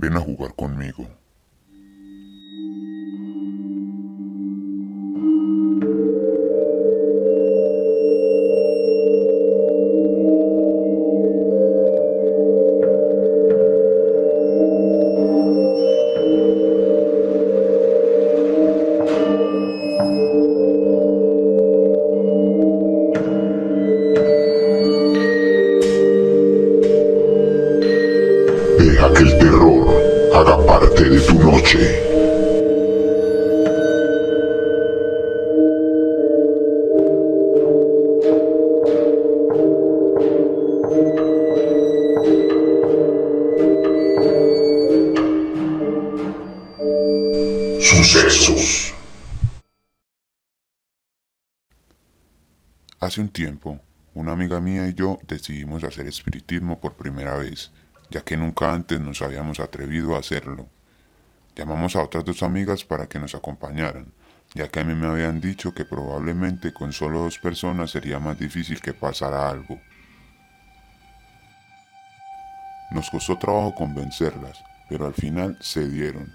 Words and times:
Ven 0.00 0.16
a 0.16 0.20
jugar 0.20 0.54
conmigo. 0.54 1.06
El 29.20 29.38
terror 29.38 29.69
haga 30.40 30.56
parte 30.64 31.04
de 31.04 31.20
tu 31.20 31.34
noche. 31.34 31.78
Sucesos. 47.80 48.94
Hace 52.98 53.20
un 53.20 53.28
tiempo, 53.28 53.78
una 54.14 54.32
amiga 54.32 54.60
mía 54.60 54.88
y 54.88 54.94
yo 54.94 55.18
decidimos 55.28 55.84
hacer 55.84 56.06
espiritismo 56.06 56.80
por 56.80 56.94
primera 56.94 57.36
vez, 57.36 57.70
ya 58.10 58.22
que 58.22 58.36
nunca 58.36 58.72
antes 58.72 59.00
nos 59.00 59.22
habíamos 59.22 59.60
atrevido 59.60 60.16
a 60.16 60.18
hacerlo. 60.18 60.68
Llamamos 61.54 61.96
a 61.96 62.02
otras 62.02 62.24
dos 62.24 62.42
amigas 62.42 62.84
para 62.84 63.08
que 63.08 63.18
nos 63.18 63.34
acompañaran, 63.34 64.12
ya 64.54 64.68
que 64.68 64.80
a 64.80 64.84
mí 64.84 64.94
me 64.94 65.06
habían 65.06 65.40
dicho 65.40 65.72
que 65.72 65.84
probablemente 65.84 66.72
con 66.72 66.92
solo 66.92 67.20
dos 67.20 67.38
personas 67.38 67.90
sería 67.90 68.18
más 68.18 68.38
difícil 68.38 68.80
que 68.80 68.92
pasara 68.92 69.48
algo. 69.48 69.80
Nos 72.90 73.08
costó 73.10 73.38
trabajo 73.38 73.74
convencerlas, 73.74 74.62
pero 74.88 75.06
al 75.06 75.14
final 75.14 75.56
cedieron. 75.62 76.32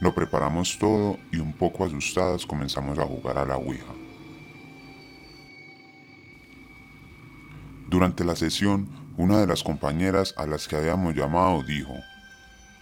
Lo 0.00 0.14
preparamos 0.14 0.78
todo 0.78 1.18
y 1.32 1.38
un 1.38 1.52
poco 1.52 1.84
asustadas 1.84 2.46
comenzamos 2.46 2.98
a 2.98 3.06
jugar 3.06 3.38
a 3.38 3.46
la 3.46 3.56
Ouija. 3.56 3.92
Durante 7.88 8.24
la 8.24 8.36
sesión, 8.36 9.05
una 9.16 9.38
de 9.38 9.46
las 9.46 9.62
compañeras 9.62 10.34
a 10.36 10.46
las 10.46 10.68
que 10.68 10.76
habíamos 10.76 11.14
llamado 11.14 11.62
dijo, 11.62 11.94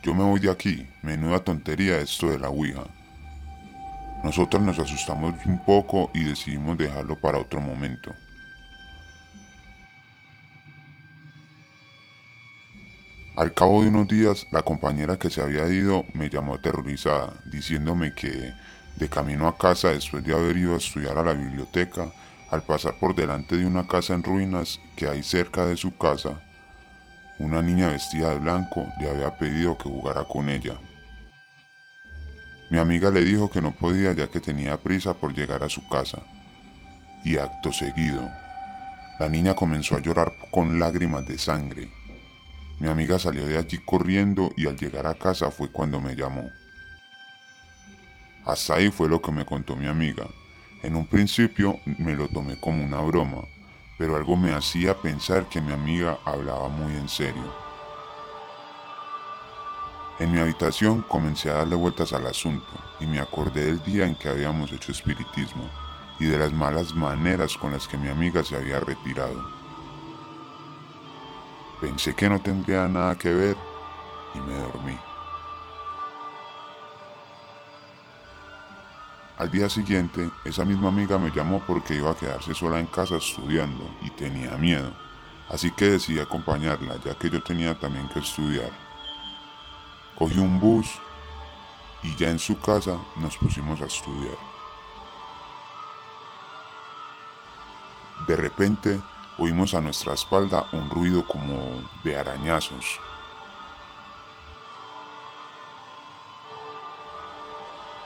yo 0.03 0.15
me 0.15 0.25
voy 0.25 0.41
de 0.41 0.51
aquí, 0.51 0.87
menuda 1.03 1.39
tontería 1.45 1.99
esto 1.99 2.29
de 2.29 2.39
la 2.39 2.49
Ouija. 2.49 2.85
Nosotros 4.25 4.62
nos 4.62 4.79
asustamos 4.79 5.35
un 5.47 5.65
poco 5.65 6.11
y 6.12 6.25
decidimos 6.25 6.77
dejarlo 6.77 7.17
para 7.17 7.39
otro 7.39 7.61
momento. 7.61 8.12
Al 13.37 13.53
cabo 13.53 13.83
de 13.83 13.89
unos 13.89 14.09
días, 14.09 14.47
la 14.51 14.62
compañera 14.62 15.19
que 15.19 15.31
se 15.31 15.43
había 15.43 15.69
ido 15.69 16.05
me 16.15 16.31
llamó 16.31 16.55
aterrorizada, 16.55 17.33
diciéndome 17.45 18.15
que, 18.15 18.55
de 18.97 19.09
camino 19.09 19.49
a 19.49 19.57
casa 19.57 19.89
después 19.89 20.25
de 20.25 20.35
haber 20.35 20.57
ido 20.57 20.75
a 20.75 20.79
estudiar 20.79 21.19
a 21.19 21.25
la 21.25 21.33
biblioteca, 21.33 22.12
al 22.50 22.62
pasar 22.62 22.98
por 22.98 23.14
delante 23.14 23.56
de 23.56 23.67
una 23.67 23.87
casa 23.87 24.14
en 24.14 24.23
ruinas 24.23 24.81
que 24.97 25.09
hay 25.09 25.23
cerca 25.23 25.67
de 25.67 25.77
su 25.77 25.97
casa, 25.97 26.41
una 27.39 27.62
niña 27.62 27.89
vestida 27.89 28.31
de 28.31 28.39
blanco 28.39 28.87
le 29.00 29.11
había 29.11 29.37
pedido 29.37 29.77
que 29.77 29.89
jugara 29.89 30.25
con 30.25 30.48
ella. 30.48 30.78
Mi 32.70 32.78
amiga 32.78 33.11
le 33.11 33.25
dijo 33.25 33.50
que 33.50 33.61
no 33.61 33.72
podía 33.72 34.12
ya 34.12 34.28
que 34.28 34.41
tenía 34.41 34.77
prisa 34.77 35.15
por 35.15 35.34
llegar 35.34 35.62
a 35.62 35.69
su 35.69 35.87
casa. 35.89 36.22
Y 37.25 37.37
acto 37.37 37.72
seguido, 37.72 38.31
la 39.19 39.28
niña 39.28 39.55
comenzó 39.55 39.97
a 39.97 40.00
llorar 40.00 40.32
con 40.50 40.78
lágrimas 40.78 41.26
de 41.26 41.38
sangre. 41.38 41.91
Mi 42.81 42.88
amiga 42.88 43.19
salió 43.19 43.47
de 43.47 43.59
allí 43.59 43.78
corriendo 43.78 44.50
y 44.56 44.66
al 44.66 44.76
llegar 44.76 45.06
a 45.06 45.15
casa 45.15 45.50
fue 45.50 45.71
cuando 45.71 46.00
me 46.00 46.15
llamó. 46.16 46.50
Hasta 48.44 48.75
ahí 48.75 48.91
fue 48.91 49.09
lo 49.09 49.22
que 49.22 49.32
me 49.32 49.47
contó 49.47 49.76
mi 49.76 49.87
amiga. 49.87 50.26
En 50.84 50.97
un 50.97 51.06
principio 51.06 51.81
me 51.97 52.15
lo 52.15 52.28
tomé 52.28 52.61
como 52.61 52.84
una 52.84 53.00
broma, 53.00 53.45
pero 53.97 54.17
algo 54.17 54.37
me 54.37 54.53
hacía 54.53 54.95
pensar 55.00 55.49
que 55.49 55.62
mi 55.62 55.72
amiga 55.72 56.19
hablaba 56.27 56.69
muy 56.69 56.93
en 56.93 57.09
serio. 57.09 57.55
En 60.19 60.31
mi 60.31 60.41
habitación 60.41 61.00
comencé 61.09 61.49
a 61.49 61.55
darle 61.55 61.75
vueltas 61.75 62.12
al 62.12 62.27
asunto 62.27 62.67
y 63.00 63.06
me 63.06 63.19
acordé 63.19 63.65
del 63.65 63.83
día 63.83 64.05
en 64.05 64.15
que 64.15 64.28
habíamos 64.28 64.73
hecho 64.73 64.93
espiritismo 64.93 65.71
y 66.21 66.27
de 66.27 66.37
las 66.37 66.53
malas 66.53 66.94
maneras 66.94 67.56
con 67.56 67.73
las 67.73 67.89
que 67.89 67.97
mi 67.97 68.09
amiga 68.09 68.44
se 68.44 68.55
había 68.55 68.78
retirado. 68.78 69.43
Pensé 71.81 72.15
que 72.15 72.28
no 72.28 72.39
tendría 72.43 72.87
nada 72.89 73.17
que 73.17 73.33
ver 73.33 73.56
y 74.34 74.39
me 74.39 74.55
dormí. 74.59 75.13
Al 79.37 79.50
día 79.50 79.69
siguiente, 79.69 80.31
esa 80.45 80.65
misma 80.65 80.91
amiga 80.91 81.19
me 81.19 81.33
llamó 81.33 81.61
porque 81.67 81.97
iba 81.97 82.12
a 82.12 82.17
quedarse 82.17 82.55
sola 82.55 82.78
en 82.78 82.87
casa 82.87 83.17
estudiando 83.17 83.84
y 84.00 84.11
tenía 84.11 84.56
miedo, 84.56 84.93
así 85.49 85.72
que 85.72 85.87
decidí 85.87 86.21
acompañarla 86.21 87.00
ya 87.05 87.19
que 87.19 87.31
yo 87.31 87.43
tenía 87.43 87.77
también 87.77 88.09
que 88.11 88.21
estudiar. 88.21 88.71
Cogí 90.17 90.39
un 90.39 90.61
bus 90.61 90.87
y 92.05 92.15
ya 92.15 92.31
en 92.31 92.39
su 92.39 92.61
casa 92.61 92.97
nos 93.17 93.37
pusimos 93.37 93.81
a 93.81 93.87
estudiar. 93.87 94.37
De 98.28 98.37
repente 98.37 99.00
oímos 99.39 99.75
a 99.75 99.81
nuestra 99.81 100.15
espalda 100.15 100.69
un 100.71 100.89
ruido 100.89 101.27
como 101.27 101.83
de 102.05 102.17
arañazos. 102.17 103.00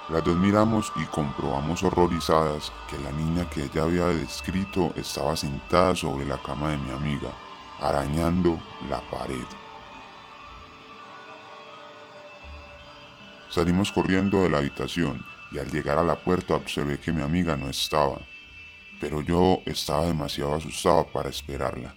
Las 0.08 0.24
dos 0.24 0.36
miramos 0.36 0.92
y 0.96 1.04
comprobamos 1.04 1.82
horrorizadas 1.82 2.72
que 2.88 2.98
la 2.98 3.12
niña 3.12 3.48
que 3.50 3.64
ella 3.64 3.82
había 3.82 4.06
descrito 4.06 4.92
estaba 4.96 5.36
sentada 5.36 5.94
sobre 5.94 6.24
la 6.24 6.38
cama 6.38 6.70
de 6.70 6.78
mi 6.78 6.90
amiga, 6.90 7.30
arañando 7.80 8.58
la 8.88 9.00
pared. 9.10 9.44
Salimos 13.50 13.92
corriendo 13.92 14.42
de 14.42 14.50
la 14.50 14.58
habitación 14.58 15.24
y 15.52 15.58
al 15.58 15.70
llegar 15.70 15.98
a 15.98 16.04
la 16.04 16.16
puerta 16.16 16.54
observé 16.54 16.98
que 16.98 17.12
mi 17.12 17.22
amiga 17.22 17.56
no 17.56 17.68
estaba 17.68 18.18
pero 19.00 19.22
yo 19.22 19.62
estaba 19.64 20.06
demasiado 20.06 20.54
asustado 20.54 21.06
para 21.06 21.28
esperarla. 21.28 21.94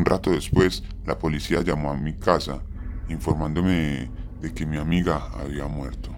Un 0.00 0.06
rato 0.06 0.30
después, 0.30 0.82
la 1.04 1.18
policía 1.18 1.60
llamó 1.60 1.90
a 1.90 1.94
mi 1.94 2.14
casa 2.14 2.62
informándome 3.10 4.10
de 4.40 4.54
que 4.54 4.64
mi 4.64 4.78
amiga 4.78 5.28
había 5.38 5.66
muerto 5.66 6.08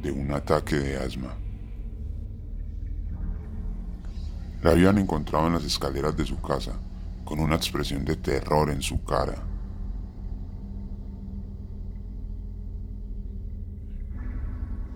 de 0.00 0.10
un 0.10 0.32
ataque 0.32 0.76
de 0.76 0.96
asma. 0.96 1.36
La 4.62 4.70
habían 4.70 4.96
encontrado 4.96 5.48
en 5.48 5.52
las 5.52 5.64
escaleras 5.64 6.16
de 6.16 6.24
su 6.24 6.40
casa, 6.40 6.72
con 7.22 7.38
una 7.38 7.56
expresión 7.56 8.06
de 8.06 8.16
terror 8.16 8.70
en 8.70 8.80
su 8.80 9.04
cara. 9.04 9.36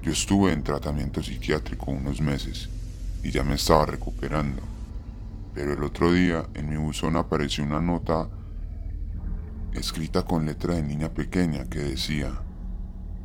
Yo 0.01 0.11
estuve 0.11 0.53
en 0.55 0.63
tratamiento 0.63 1.23
psiquiátrico 1.23 1.91
unos 1.91 2.23
meses 2.23 2.71
y 3.23 3.31
ya 3.31 3.45
me 3.45 3.57
estaba 3.57 3.85
recuperando. 3.85 4.73
Pero 5.55 5.73
el 5.73 5.83
otro 5.85 6.13
día 6.13 6.47
en 6.55 6.69
mi 6.69 6.77
buzón 6.77 7.17
apareció 7.17 7.65
una 7.65 7.81
nota 7.81 8.29
escrita 9.73 10.25
con 10.25 10.45
letra 10.45 10.75
de 10.75 10.83
niña 10.83 11.09
pequeña 11.11 11.65
que 11.65 11.79
decía, 11.79 12.33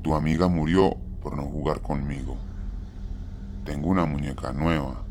tu 0.03 0.13
amiga 0.13 0.47
murió 0.47 0.95
por 1.21 1.35
no 1.35 1.43
jugar 1.43 1.81
conmigo. 1.81 2.37
Tengo 3.65 3.89
una 3.89 4.05
muñeca 4.05 4.53
nueva. 4.53 5.03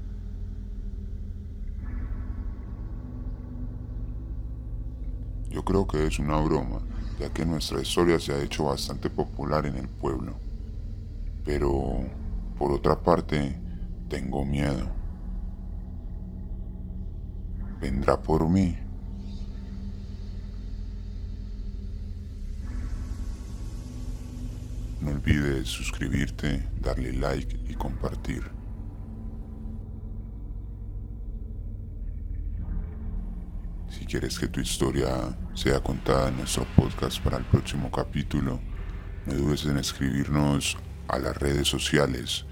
Yo 5.50 5.64
creo 5.64 5.86
que 5.86 6.06
es 6.06 6.18
una 6.18 6.38
broma, 6.40 6.80
ya 7.18 7.32
que 7.32 7.44
nuestra 7.44 7.80
historia 7.80 8.20
se 8.20 8.32
ha 8.32 8.42
hecho 8.42 8.64
bastante 8.64 9.10
popular 9.10 9.66
en 9.66 9.76
el 9.76 9.88
pueblo. 9.88 10.34
Pero, 11.44 12.04
por 12.58 12.70
otra 12.70 13.00
parte, 13.00 13.58
tengo 14.08 14.44
miedo 14.44 14.97
vendrá 17.80 18.20
por 18.20 18.48
mí. 18.48 18.76
No 25.00 25.12
olvides 25.12 25.68
suscribirte, 25.68 26.68
darle 26.80 27.12
like 27.12 27.58
y 27.68 27.74
compartir. 27.74 28.42
Si 33.88 34.04
quieres 34.04 34.38
que 34.38 34.48
tu 34.48 34.60
historia 34.60 35.36
sea 35.54 35.80
contada 35.80 36.28
en 36.28 36.38
nuestro 36.38 36.64
podcast 36.76 37.20
para 37.22 37.38
el 37.38 37.44
próximo 37.44 37.90
capítulo, 37.90 38.60
no 39.26 39.34
dudes 39.34 39.64
en 39.66 39.78
escribirnos 39.78 40.76
a 41.08 41.18
las 41.18 41.36
redes 41.36 41.68
sociales 41.68 42.44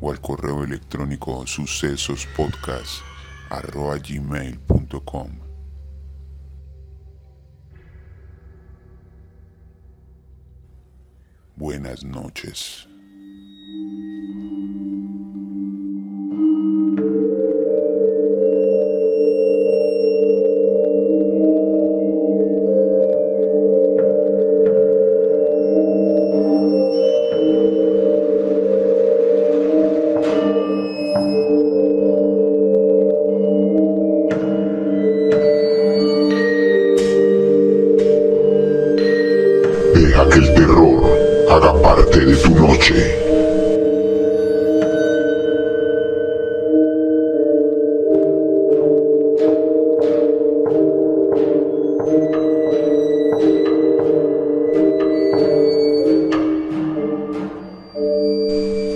o 0.00 0.10
al 0.10 0.20
correo 0.20 0.64
electrónico 0.64 1.46
sucesospodcast.com 1.46 3.15
sucesospodcast.gmail.com 3.50 5.46
Buenas 11.56 12.04
noches. 12.04 12.86
Que 40.24 40.38
el 40.38 40.54
terror 40.54 41.04
haga 41.50 41.80
parte 41.82 42.18
de 42.18 42.36
tu 42.36 42.50
noche. 42.50 42.94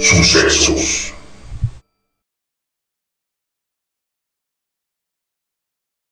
Sucesos. 0.01 1.13